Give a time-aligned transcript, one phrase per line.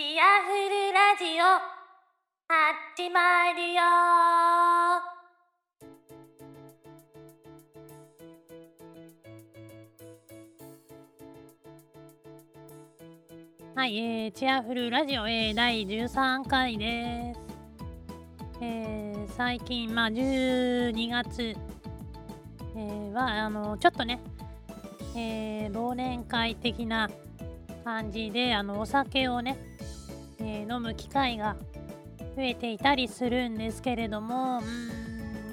[0.00, 1.44] チアフルラジオ。
[2.48, 3.82] 始まるよ。
[13.74, 17.40] はい、えー、チアフルラジオ、えー、第13回です。
[18.62, 24.18] えー、最近、まあ、12月、えー、は、あの、ちょっとね、
[25.14, 27.10] えー、忘年会的な
[27.84, 29.69] 感じで、あの、お酒をね、
[30.40, 31.56] えー、飲む機会が
[32.36, 34.60] 増えていたりするんですけれども、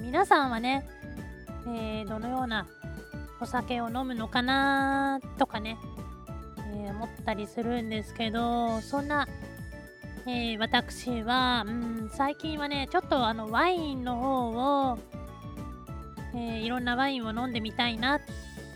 [0.02, 0.86] ん、皆さんはね、
[1.66, 2.66] えー、どのような
[3.40, 5.76] お酒を飲むのかなとかね、
[6.72, 9.28] えー、思ったりするんですけどそんな、
[10.26, 14.98] えー、私は、うん、最近はねちょっとあのワインの方を、
[16.34, 18.20] え、いろんなワインを飲んでみたいなっ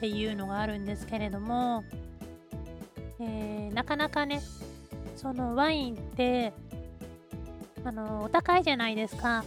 [0.01, 1.85] ていうのがあるんですけれども、
[3.21, 4.43] えなかなかね
[5.22, 6.52] そのワインって
[7.84, 9.45] あのお高いじゃないですか、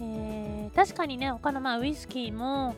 [0.00, 2.74] え確かにね他のまあウイスキーも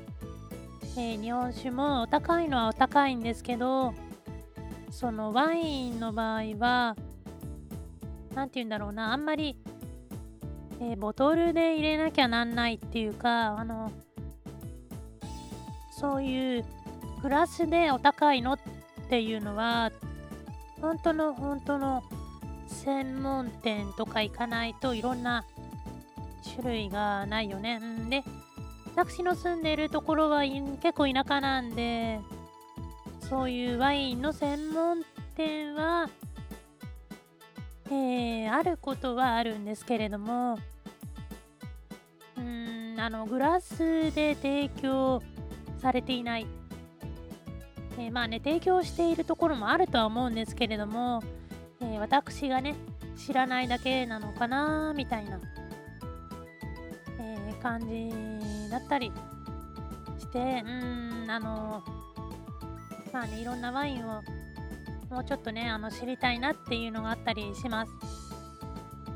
[0.95, 3.95] えー、日本酒もお高いのはお高いんですけど
[4.91, 6.97] そのワインの場合は
[8.35, 9.57] 何て言うんだろうなあんまり、
[10.81, 13.91] えー、ボトルで入れなきゃなんないっていうかあの
[15.99, 16.65] そういう
[17.23, 18.59] グラスでお高いのっ
[19.09, 19.93] ていうのは
[20.83, 22.03] 本当の本当の
[22.67, 25.45] 専門店とか行かないといろんな
[26.57, 27.79] 種類がないよね。
[27.79, 28.25] んで
[28.95, 32.21] 私の住んでるところは結構田舎なんで
[33.29, 35.03] そういうワインの専門
[35.35, 36.11] 店は、
[37.87, 40.59] えー、あることはあるんですけれども
[42.37, 45.23] うんあのグラスで提供
[45.81, 46.47] されていない、
[48.03, 51.23] えー、まあね提供しているところもあるとは思うんですけれども、
[51.81, 52.75] えー、私がね
[53.17, 55.39] 知らないだけなのかなみたいな、
[57.21, 58.11] え感じ
[58.71, 59.13] だったり
[60.19, 61.83] してうんあの
[63.13, 64.23] まあね、いろんなワインを
[65.11, 67.93] もうちょっとね、あの知りたいなっていうのがあったりします。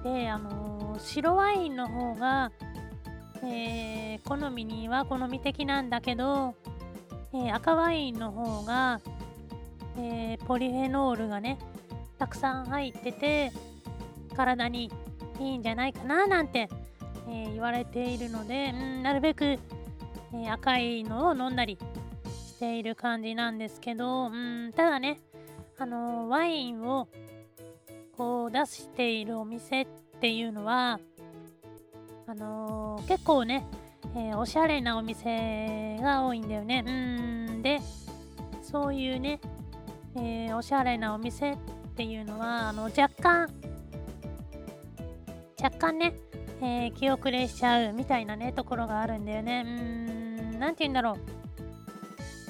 [0.05, 2.53] で、あの、白ワインの方が、
[3.43, 6.55] え、好みには好み的なんだけど、
[7.45, 9.01] えー、赤ワインの方が、
[9.99, 11.59] えポリフェノールがね、
[12.19, 13.53] たくさん入ってて、
[14.35, 14.91] 体に
[15.39, 16.69] いいんじゃないかななんて、
[17.29, 19.59] え言われているので、うん、なるべく、
[20.33, 21.79] え赤いのを飲んだり
[22.25, 25.21] している感じなんですけど、うん、ただね、
[25.79, 27.07] あのワインを
[28.17, 29.87] こう出しているお店っ
[30.21, 30.99] ていうのは、
[32.27, 33.67] あのー、結構ね、
[34.17, 36.83] えー、おしゃれなお店が多いんだよね。
[36.87, 36.91] う
[37.59, 37.81] んで、
[38.63, 39.41] そういうね、
[40.17, 41.57] えー、おしゃれなお店っ
[41.95, 43.49] ていうのは、あの若干、
[45.63, 46.15] 若干ね、
[46.63, 49.63] え気遅れしちゃうみたいなね、ところがあるんだよね。
[49.67, 51.17] うん、なんて言うんだろう。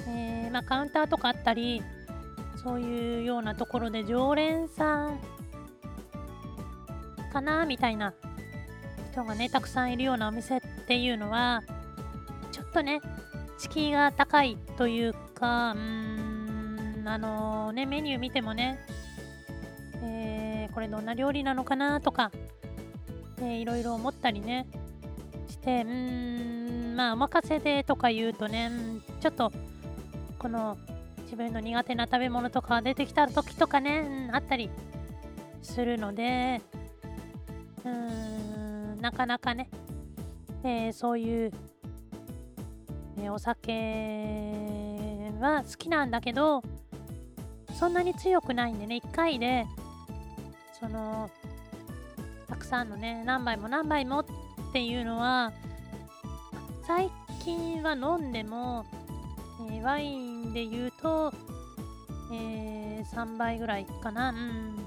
[0.09, 1.83] え、まあ、カウンターとかあったり
[2.62, 5.21] そういうようなところで常連さん
[7.33, 8.15] かなみたいな
[9.12, 11.64] 人がねたくさんいるようなお店っっていうのは
[12.52, 13.00] ちょっとね
[13.58, 18.78] 敷居が高いというかうーんあのー、ねメニュー見てもね、
[20.04, 22.30] えー、これどんな料理なのかなとか、
[23.38, 24.69] えー、いろいろ思ったりね
[25.48, 28.70] してうーんまあお任せでとか言うとね
[29.20, 29.50] ちょっと
[30.38, 30.78] この
[31.24, 34.70] 自分の苦手な食べ物とか出てきた時とかね、あったり
[35.62, 36.62] するので
[37.84, 39.68] うーんなかなかね、
[40.66, 41.53] えー、そういう、
[43.19, 43.72] え、お酒
[45.41, 46.62] は好きなんだけど
[47.78, 49.66] そんなに強くないんでね1回で
[50.78, 51.31] その
[52.49, 54.25] たくさんのね何杯も何杯もっ
[54.72, 55.53] ていうのは
[56.87, 57.10] 最
[57.44, 58.87] 近は飲んでも
[59.60, 61.33] えー、ワインで言うと、
[62.33, 64.30] えー、3倍ぐらいかな。
[64.30, 64.86] うん。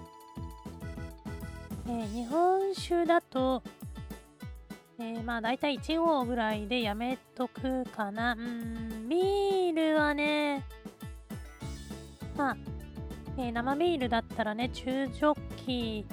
[1.88, 3.64] えー、日本酒だと、
[5.00, 8.34] えー、まあ大体1合ぐらいでやめとくかな。
[8.34, 10.66] うん、ビールはね、
[12.36, 12.58] まあ、
[13.38, 16.06] えー、生ビールだったらね、中ジョッキー、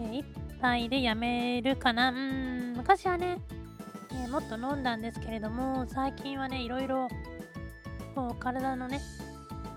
[0.00, 2.10] えー、1杯でやめるかな。
[2.10, 3.38] うん、昔はね、
[4.12, 7.08] えー、もっと飲んだんですけれども、最近はね、いろいろ
[8.18, 9.00] こう体のね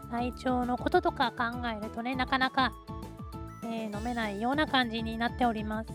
[0.10, 2.74] 体調のこととか考えるとねなかなか、
[3.64, 5.90] え、飲めないような感じになっております、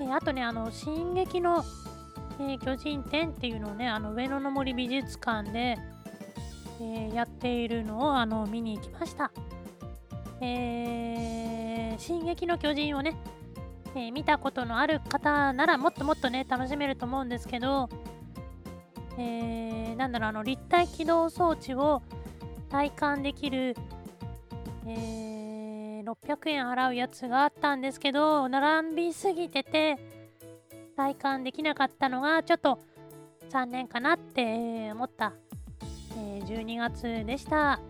[0.00, 1.64] えー、あとねあの進撃の、
[2.40, 5.78] えー、巨人展っていうのをねあの上野の森美術館で、
[6.80, 9.30] えやっているのをあの見に行きました、
[10.40, 13.16] えー、進撃の巨人をね、
[13.94, 17.88] えー、見たことのある方ならもっともっとね、楽しめると思うんですけど、
[19.18, 22.02] えー、なんだろう、あの、立体起動装置を
[22.68, 23.76] 体感できる、
[24.86, 25.33] えー、
[26.04, 29.98] 600円払うやつがあったんですけど、並びすぎてて、
[30.96, 32.78] 体感できなかったのが、ちょっと
[33.48, 35.32] 残念かなって思った、
[36.16, 37.80] えー、12月でした。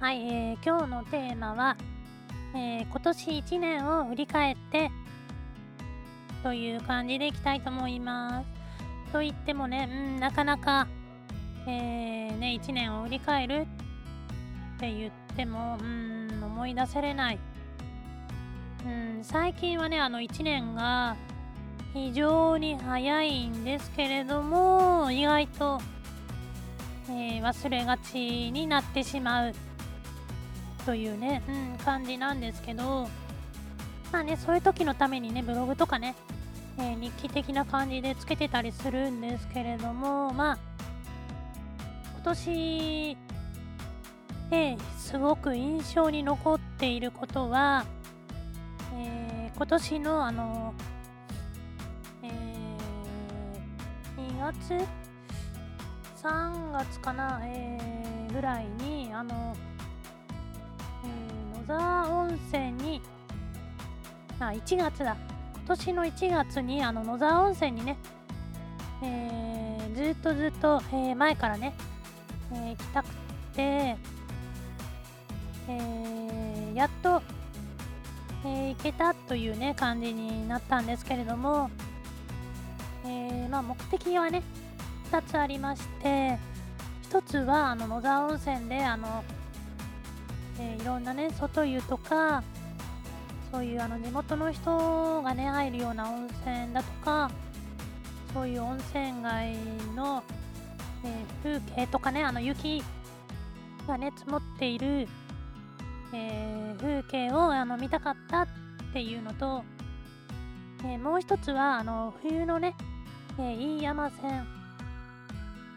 [0.00, 1.76] はい、えー、今日のテーマは、
[2.54, 4.92] えー、今年1年を振り返って
[6.44, 9.12] という感じでいきたいと思います。
[9.12, 10.86] と言ってもね、うん、なかなか、
[11.66, 13.66] えー、ね、1年を振り返る
[14.76, 17.38] って言っても、うん、思い出せれない。
[18.86, 21.16] うん、最近はね、あの1年が
[21.92, 25.80] 非常に早いんですけれども、意外と、
[27.10, 29.54] えー、忘れがちになってしまう。
[30.88, 31.52] というね、う
[31.82, 33.10] ん、感じなんですけど、
[34.10, 36.16] まあね、そういう時のためにね、ブログとかね、
[36.78, 40.58] えー、日記的な感じでつけてたりするんですけれども、まあ、
[42.14, 43.18] 今年
[44.48, 47.84] ですごく印象に残っていることは、
[48.94, 50.72] えー、今年のあの、
[52.22, 54.86] えー、2月
[56.22, 59.54] ？3月かな、えー、ぐらいにあの
[61.68, 63.02] 沢温泉に
[64.40, 65.16] あ1月だ。
[65.66, 67.98] 今年の1月にあの野沢温泉にね、
[69.02, 71.74] えー、ずっとずっと、えー、前からね、
[72.52, 73.08] えー、行きたく
[73.54, 73.96] て、
[75.68, 77.20] え、やっと、
[78.46, 81.70] え、行けたというね感じになったんですけれども、
[83.04, 84.42] え、まあ目的はね
[85.10, 86.38] 2つありまして
[87.10, 89.22] 1つはあの野沢温泉であの
[90.60, 92.42] えー、いろんなね外湯とか
[93.52, 97.30] そういうあの地元の人がね入るような温泉だとか
[98.34, 99.56] そういう温泉街
[99.94, 100.22] の、
[101.04, 102.82] えー、風景とかねあの雪
[103.86, 105.08] がね積もっている、
[106.12, 108.48] えー、風景をあの見たかったっ
[108.92, 109.64] ていうのと、
[110.84, 112.74] え、もう一つはあの冬のね、
[113.38, 114.46] え飯山線、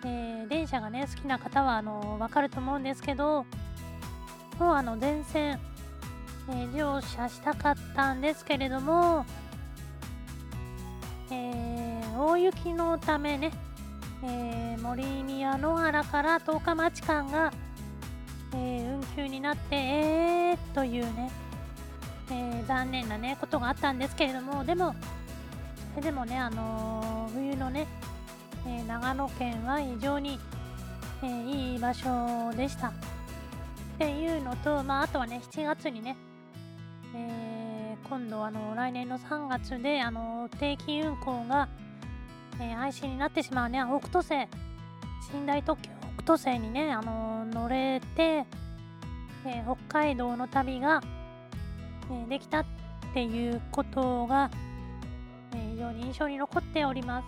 [0.06, 3.45] え電車がね好きな方はあの分かると思うんですけど
[4.62, 5.60] もあの電線、
[6.48, 9.25] え、乗車したかったんですけれども、
[11.31, 13.52] えー、大雪のためね、
[14.24, 17.52] えー、森宮野原から十日町間が、
[18.54, 21.31] えー、運休になって、えー、というね、
[22.31, 24.94] え、残念なねことがあったんですけれどもでも
[26.00, 27.88] でもね、あの、冬のね、
[28.68, 30.40] え、長野県は非常に、
[31.24, 32.94] え、いい場所でした。
[34.01, 36.18] っていうのと、まあ、あとはね、7月にね、
[37.15, 41.69] えー、今度あの来年の3月であの定期運行が、
[42.59, 44.30] えー、廃止になってしまうね北斗星
[45.39, 48.47] 寝台特急北斗星にね、あの乗れて、
[49.45, 51.04] えー、北海道の旅が、
[52.11, 52.66] えできたっ
[53.14, 54.49] ていうことが、
[55.54, 57.28] え非常に印象に残っております。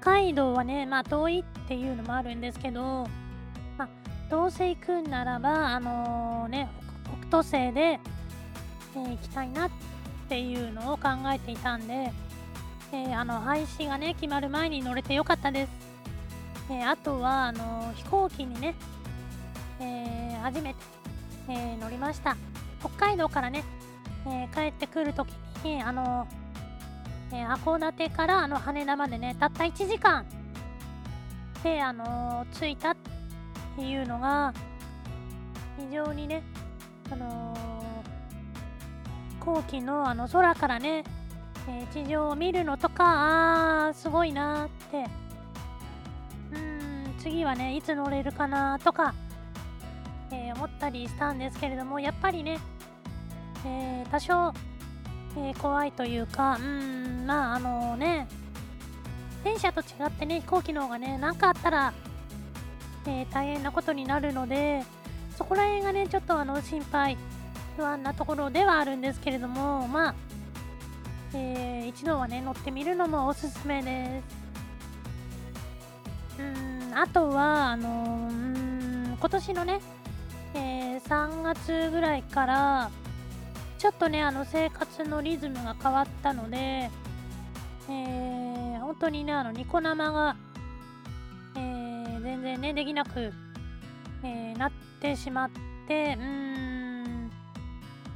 [0.00, 3.08] 北海道はねまあ遠いっていうのもあるんですけど
[4.30, 6.68] どうせ行くんならば、あのー、ね、
[7.28, 9.70] 北斗星で、えー、行きたいなっ
[10.28, 12.12] ていうのを考えていたんで、
[12.92, 15.84] えー、あの配信がね、決まる前に乗れてよかったです。
[16.70, 18.74] えあとは、あの飛行機にね、
[19.80, 20.80] え初めて、
[21.48, 22.36] え乗りました。
[22.80, 23.64] 北海道からね、
[24.26, 25.28] え帰ってくるとき
[25.64, 26.26] に、あの
[27.32, 30.24] え函館からあの羽田までね、たった1時間
[31.62, 32.96] で、あの着いた
[33.74, 34.54] っていうのが
[35.78, 36.42] 非常にね、
[37.10, 41.02] あのー、後期のあの空からね、
[41.68, 45.04] えー、地上を見るのとか、あー、すごいなって、
[46.52, 49.12] うーん、次はね、いつ乗れるかなとか、
[50.30, 52.60] えー、思ったりしたんですけれども、やっぱりね、
[53.66, 54.52] えー、多少、
[55.36, 58.28] えー、怖いというか、うん、まあ、あのね、
[59.42, 61.92] 電車と違ってね、飛行機の方がね、何かあったら、
[63.06, 64.82] えー、大変なことになるので
[65.36, 67.16] そこら辺がねちょっとあの心配
[67.76, 70.14] 不安なところではあるんですけれどもまあ、
[71.34, 74.44] えー、一度はね乗ってみるのもおすすめです。
[76.38, 79.80] うんあとはあのうん今年のね、
[80.54, 82.90] えー、3月ぐらいから
[83.78, 90.36] ちょっとねあの生活のリズムが変わったので、えー、本当にねあのニコ生が、
[92.24, 93.32] 全然ねできなく、
[94.22, 95.50] えー、なってしまっ
[95.86, 97.30] てうーん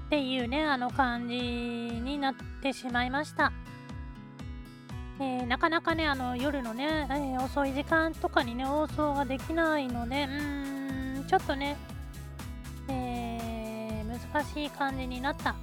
[0.06, 3.52] っていうねあの感じになってしまいました。
[5.20, 11.76] えー、なかなかねあの夜のね、えー、遅い時間とかにね放送ができないのでうーんちょっとね、
[12.88, 15.56] えー、難しい感じになった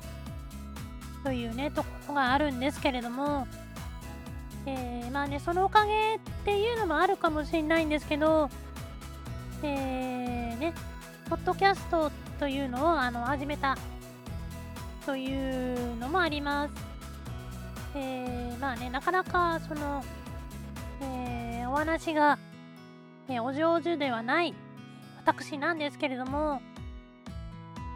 [1.24, 3.48] というねところがあるんですけれども、
[4.66, 8.50] えまあねそのおかげっていうのもあるかもしれないんですけど
[9.64, 10.74] えね
[11.30, 13.78] ポッドキャストというのをあの始めた
[15.06, 16.74] というのもあります。
[17.96, 20.04] えー、まあね、なかなかその、
[21.02, 22.38] えー、お話が、
[23.30, 24.54] え、お上手ではない
[25.26, 26.62] 私なんですけれども、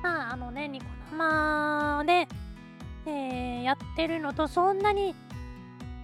[0.02, 2.28] まあ、あのね、ニコ生で、
[3.06, 5.16] えー、やってるのとそんなに、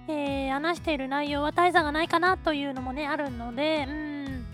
[0.08, 4.46] えー、話している内容は大差がないかなというのもね、あるので、うん、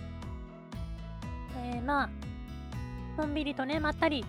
[1.58, 2.10] えー、まあ、
[3.17, 4.24] のんびりとね、まったり、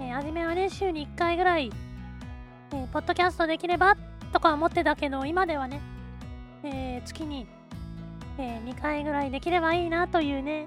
[0.00, 1.70] えー、初めはね、週に1回ぐらい、
[2.72, 3.96] えー、ポッドキャストできれば
[4.32, 5.80] とか思ってたけど、今ではね、
[6.64, 7.46] えー、月に、
[8.36, 10.66] えー、2回ぐらいできればいいなというね、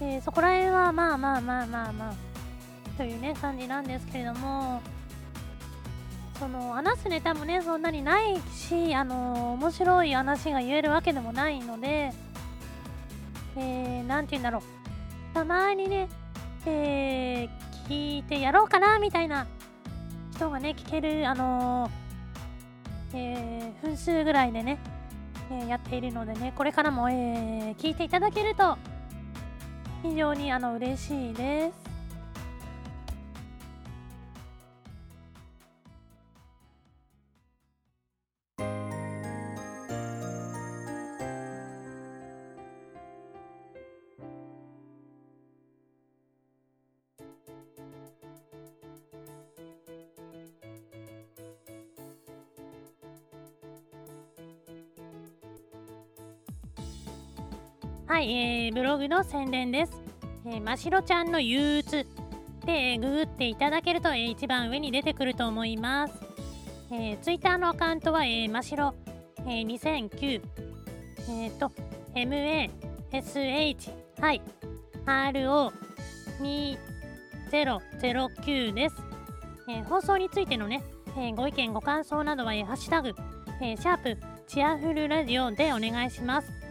[0.00, 2.14] えー、そこら辺はまあまあまあまあまあ、
[2.96, 4.80] というね、感じなんですけれども、
[6.38, 12.12] その、話すネタもね、そんなにないし、あの面白い話が言えるわけでもないので、
[13.56, 14.62] えー、て言うんだろう。
[15.34, 16.08] たまにね、
[16.66, 19.46] えー、聞いてやろうかな、みたいな
[20.34, 21.90] 人がね、聞ける、あの
[23.12, 24.78] えー、分数ぐらいでね、
[25.50, 28.76] えー、やっているのでね、これからも、えー、聞いていただけると
[30.02, 31.93] 非常にあの嬉しいです。
[58.14, 59.92] はい、えー、ブログの宣伝です。
[60.46, 62.06] えー、ましろちゃんの憂鬱
[62.64, 66.14] で、えー、ググっていただけると、えー、一番上に出てくると思います。
[66.92, 68.94] えー、ツイッターのアカウントは、えー、ましろ、
[69.38, 70.40] えー、2009、
[71.28, 71.72] えっ、ー、と、
[72.14, 73.90] MASH、
[74.20, 74.40] はい、
[77.50, 78.96] RO2009 です。
[79.68, 80.84] えー、放送についてのね、
[81.16, 83.12] えー、ご意見、ご感想などは、えー、ハッシュタグ、
[83.60, 84.16] えー、シャープ
[84.46, 86.63] チアフルラジオでお願いします。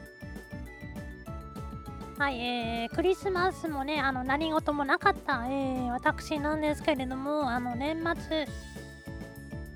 [2.24, 8.48] はい、えー、クリスマスもね、あの何事もなかった、えー、私なんですけれども、あの年末、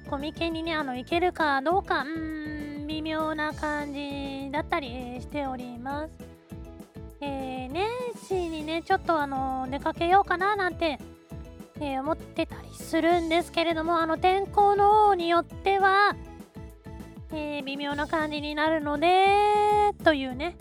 [0.09, 6.11] コミケにね、あの行けるかどうか、うん、微妙な感じだったり、しております。
[7.19, 7.85] えー、年
[8.15, 10.99] 始にね、ちょっとあの出かけようかななんて、
[11.81, 16.15] えー、思ってたりするんですけれども、あの天候の方によっては、
[17.33, 20.55] えー、微妙な感じになるので、というね、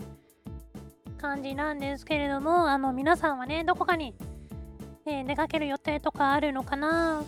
[1.17, 4.15] 感じなんですけれども、あの、皆さんはね、どこかに、
[5.05, 7.23] えー、出かける予定とかあるのかな？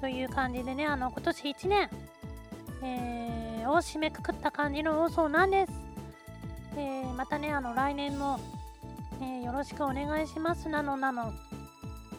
[0.00, 1.90] という感じでね、あの、今年1年、
[2.82, 5.72] えー、を締めくくった感じの放送なんです。
[6.76, 8.40] えー、またね、あの、来年も、
[9.22, 11.32] えよろしくお願いしますなのなの、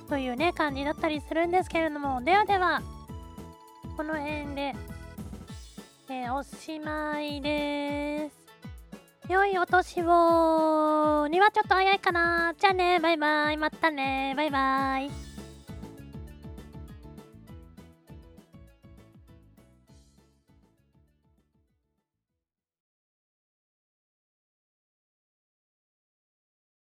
[0.10, 2.82] というね、感じだったりするんですけれども、ではでは、
[3.98, 4.74] この辺で、
[6.10, 8.35] えおしまいです。
[9.28, 12.54] 良いお年をにはちょっと早いかな。
[12.60, 13.58] じゃあね、バイバイ。
[13.58, 15.25] またね、バイバイ。